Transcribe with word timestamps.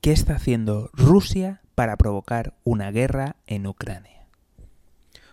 ¿Qué 0.00 0.12
está 0.12 0.36
haciendo 0.36 0.88
Rusia 0.94 1.60
para 1.74 1.98
provocar 1.98 2.54
una 2.64 2.90
guerra 2.90 3.36
en 3.46 3.66
Ucrania? 3.66 4.26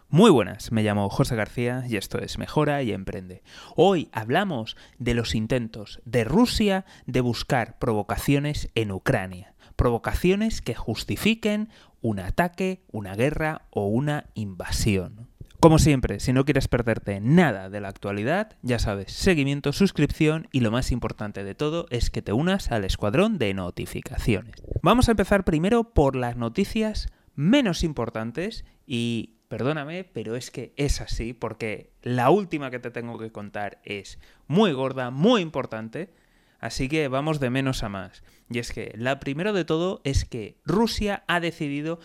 Muy 0.09 0.29
buenas, 0.29 0.73
me 0.73 0.83
llamo 0.83 1.09
José 1.09 1.37
García 1.37 1.85
y 1.87 1.95
esto 1.95 2.19
es 2.19 2.37
Mejora 2.37 2.83
y 2.83 2.91
Emprende. 2.91 3.43
Hoy 3.77 4.09
hablamos 4.11 4.75
de 4.99 5.13
los 5.13 5.35
intentos 5.35 6.01
de 6.03 6.25
Rusia 6.25 6.83
de 7.05 7.21
buscar 7.21 7.79
provocaciones 7.79 8.69
en 8.75 8.91
Ucrania, 8.91 9.53
provocaciones 9.77 10.61
que 10.61 10.75
justifiquen 10.75 11.69
un 12.01 12.19
ataque, 12.19 12.83
una 12.91 13.15
guerra 13.15 13.61
o 13.69 13.87
una 13.87 14.25
invasión. 14.33 15.26
Como 15.59 15.79
siempre, 15.79 16.19
si 16.19 16.33
no 16.33 16.45
quieres 16.45 16.67
perderte 16.67 17.19
nada 17.19 17.69
de 17.69 17.81
la 17.81 17.87
actualidad, 17.87 18.55
ya 18.61 18.77
sabes, 18.77 19.11
seguimiento, 19.11 19.73
suscripción 19.73 20.47
y 20.51 20.59
lo 20.59 20.69
más 20.69 20.91
importante 20.91 21.43
de 21.43 21.55
todo 21.55 21.87
es 21.89 22.11
que 22.11 22.21
te 22.21 22.31
unas 22.31 22.71
al 22.71 22.85
escuadrón 22.85 23.39
de 23.39 23.55
notificaciones. 23.55 24.53
Vamos 24.83 25.07
a 25.07 25.11
empezar 25.11 25.45
primero 25.45 25.95
por 25.95 26.15
las 26.15 26.37
noticias 26.37 27.07
menos 27.33 27.83
importantes 27.83 28.65
y 28.85 29.37
perdóname, 29.47 30.03
pero 30.03 30.35
es 30.35 30.51
que 30.51 30.73
es 30.77 31.01
así 31.01 31.33
porque 31.33 31.91
la 32.03 32.29
última 32.29 32.69
que 32.69 32.79
te 32.79 32.91
tengo 32.91 33.17
que 33.17 33.31
contar 33.31 33.81
es 33.83 34.19
muy 34.45 34.73
gorda, 34.73 35.09
muy 35.09 35.41
importante, 35.41 36.13
así 36.59 36.87
que 36.87 37.07
vamos 37.07 37.39
de 37.39 37.49
menos 37.49 37.81
a 37.81 37.89
más. 37.89 38.23
Y 38.49 38.59
es 38.59 38.71
que 38.71 38.93
la 38.95 39.19
primera 39.19 39.53
de 39.53 39.65
todo 39.65 40.01
es 40.03 40.23
que 40.23 40.59
Rusia 40.65 41.23
ha 41.27 41.39
decidido 41.39 41.99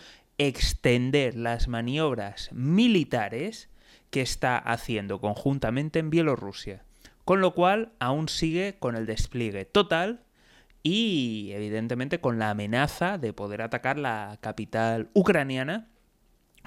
extender 0.47 1.35
las 1.35 1.67
maniobras 1.67 2.49
militares 2.51 3.69
que 4.09 4.21
está 4.21 4.57
haciendo 4.57 5.19
conjuntamente 5.19 5.99
en 5.99 6.09
Bielorrusia. 6.09 6.83
Con 7.25 7.41
lo 7.41 7.53
cual 7.53 7.93
aún 7.99 8.29
sigue 8.29 8.75
con 8.79 8.95
el 8.95 9.05
despliegue 9.05 9.65
total 9.65 10.23
y 10.83 11.51
evidentemente 11.53 12.19
con 12.19 12.37
la 12.37 12.49
amenaza 12.49 13.17
de 13.17 13.33
poder 13.33 13.61
atacar 13.61 13.97
la 13.97 14.37
capital 14.41 15.09
ucraniana, 15.13 15.87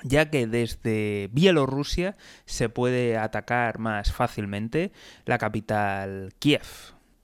ya 0.02 0.30
que 0.30 0.46
desde 0.46 1.28
Bielorrusia 1.32 2.16
se 2.46 2.68
puede 2.68 3.18
atacar 3.18 3.78
más 3.78 4.12
fácilmente 4.12 4.92
la 5.26 5.38
capital 5.38 6.32
Kiev. 6.38 6.66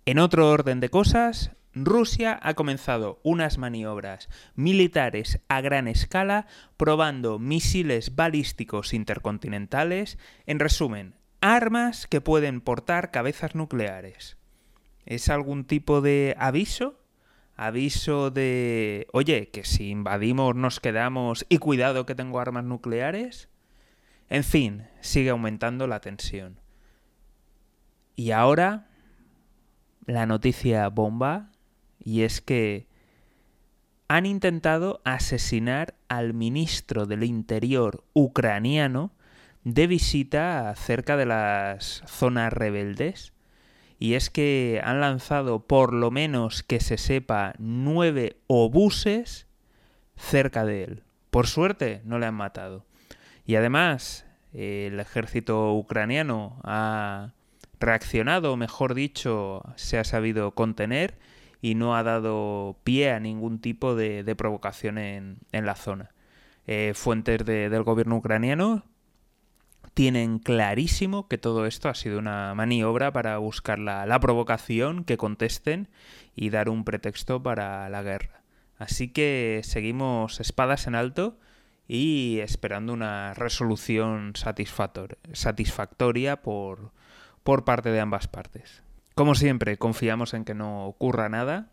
En 0.05 0.19
otro 0.19 0.51
orden 0.51 0.81
de 0.81 0.91
cosas, 0.91 1.53
Rusia 1.75 2.39
ha 2.43 2.55
comenzado 2.55 3.19
unas 3.23 3.57
maniobras 3.57 4.29
militares 4.55 5.41
a 5.49 5.61
gran 5.63 5.89
escala 5.89 6.47
probando 6.77 7.39
misiles 7.39 8.15
balísticos 8.15 8.93
intercontinentales, 8.93 10.19
en 10.47 10.59
resumen, 10.59 11.15
armas 11.41 12.07
que 12.07 12.21
pueden 12.21 12.61
portar 12.61 13.11
cabezas 13.11 13.55
nucleares. 13.55 14.37
¿Es 15.07 15.29
algún 15.31 15.65
tipo 15.65 16.01
de 16.01 16.37
aviso? 16.39 16.99
Aviso 17.57 18.31
de, 18.31 19.07
oye, 19.13 19.49
que 19.49 19.65
si 19.65 19.91
invadimos 19.91 20.55
nos 20.55 20.81
quedamos 20.81 21.47
y 21.49 21.59
cuidado 21.59 22.07
que 22.07 22.15
tengo 22.15 22.41
armas 22.41 22.65
nucleares. 22.65 23.49
En 24.29 24.45
fin, 24.45 24.89
sigue 25.01 25.31
aumentando 25.31 25.87
la 25.87 26.01
tensión. 26.01 26.59
Y 28.15 28.31
ahora, 28.31 28.89
la 30.07 30.27
noticia 30.27 30.89
bomba 30.89 31.52
y 32.05 32.23
es 32.23 32.41
que 32.41 32.87
han 34.09 34.27
intentado 34.27 35.01
asesinar 35.05 35.95
al 36.09 36.35
ministro 36.35 37.07
del 37.07 37.25
Interior 37.25 38.05
ucraniano 38.13 39.13
de 39.65 39.87
visita 39.87 40.75
cerca 40.77 41.17
de 41.17 41.27
las 41.27 42.03
zonas 42.07 42.53
rebeldes. 42.53 43.33
Y 43.99 44.15
es 44.15 44.31
que 44.31 44.81
han 44.85 45.01
lanzado, 45.01 45.61
por 45.61 45.95
lo 45.95 46.11
menos 46.11 46.63
que 46.63 46.81
se 46.81 46.99
sepa, 46.99 47.55
nueve 47.59 48.37
obuses 48.49 49.47
cerca 50.17 50.65
de 50.65 50.85
él. 50.85 51.03
Por 51.31 51.47
suerte, 51.47 52.03
no 52.05 52.19
le 52.19 52.27
han 52.27 52.35
matado. 52.35 52.85
Y 53.47 53.55
además, 53.55 54.27
el 54.53 54.99
ejército 55.01 55.73
ucraniano 55.73 56.61
ha 56.65 57.33
reaccionado, 57.81 58.57
mejor 58.57 58.95
dicho, 58.95 59.63
se 59.77 59.99
ha 59.99 60.05
sabido 60.05 60.51
contener 60.51 61.17
y 61.63 61.77
no 61.77 61.97
ha 61.97 62.03
dado 62.03 62.77
pie 62.83 63.13
a 63.13 63.21
ningún 63.21 63.61
tipo 63.61 63.95
de, 63.95 64.35
provocación 64.37 64.99
en, 64.99 65.39
la 65.53 65.77
zona. 65.77 66.11
Eh, 66.67 66.93
fuentes 66.95 67.47
del 67.47 67.83
gobierno 67.85 68.17
ucraniano 68.17 68.85
tienen 69.95 70.41
clarísimo 70.41 71.29
que 71.29 71.39
todo 71.39 71.65
esto 71.67 71.89
ha 71.89 71.95
sido 71.95 72.19
una 72.19 72.53
maniobra 72.55 73.13
para 73.13 73.39
buscar 73.39 73.79
la, 73.79 74.21
provocación, 74.21 75.05
que 75.05 75.17
contesten 75.17 75.89
y 76.35 76.51
dar 76.51 76.69
un 76.69 76.85
pretexto 76.85 77.41
para 77.43 77.89
la 77.89 78.03
guerra. 78.03 78.43
Así 78.77 79.09
que 79.09 79.61
seguimos 79.63 80.41
espadas 80.41 80.89
en 80.89 80.97
alto 80.97 81.39
y 81.87 82.41
esperando 82.41 82.93
una 82.93 83.35
resolución 83.35 84.33
satisfactoria 84.35 86.43
por, 86.43 86.91
por 87.45 87.65
parte 87.65 87.91
de 87.91 88.01
ambas 88.01 88.27
partes. 88.27 88.83
Como 89.15 89.35
siempre, 89.35 89.77
confiamos 89.77 90.33
en 90.35 90.45
que 90.45 90.55
no 90.55 90.87
ocurra 90.87 91.29
nada, 91.29 91.71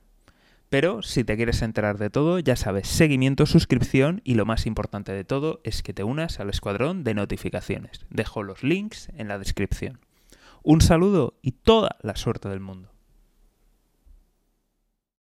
pero 0.69 1.01
si 1.01 1.23
te 1.23 1.35
quieres 1.35 1.61
enterar 1.61 1.97
de 1.97 2.09
todo, 2.09 2.37
ya 2.37 2.55
sabes, 2.55 2.87
seguimiento, 2.87 3.45
suscripción 3.45 4.21
y 4.23 4.35
lo 4.35 4.45
más 4.45 4.65
importante 4.65 5.11
de 5.13 5.23
todo 5.23 5.61
es 5.63 5.81
que 5.81 5.93
te 5.93 6.03
unas 6.03 6.39
al 6.39 6.49
escuadrón 6.49 7.03
de 7.03 7.15
notificaciones. 7.15 8.05
Dejo 8.09 8.43
los 8.43 8.63
links 8.63 9.09
en 9.17 9.27
la 9.27 9.39
descripción. 9.39 9.99
Un 10.61 10.81
saludo 10.81 11.39
y 11.41 11.53
toda 11.53 11.97
la 12.01 12.15
suerte 12.15 12.49
del 12.49 12.59
mundo. 12.59 12.91